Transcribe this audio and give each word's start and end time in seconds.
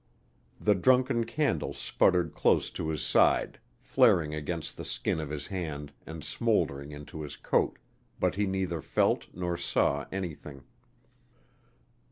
The 0.59 0.73
drunken 0.73 1.25
candle 1.25 1.73
sputtered 1.73 2.33
close 2.33 2.71
to 2.71 2.89
his 2.89 3.03
side, 3.03 3.59
flaring 3.77 4.33
against 4.33 4.75
the 4.75 4.83
skin 4.83 5.19
of 5.19 5.29
his 5.29 5.45
hand 5.45 5.91
and 6.07 6.23
smouldering 6.23 6.91
into 6.91 7.21
his 7.21 7.35
coat, 7.35 7.77
but 8.19 8.33
he 8.33 8.47
neither 8.47 8.81
felt 8.81 9.27
nor 9.31 9.57
saw 9.57 10.07
anything. 10.11 10.63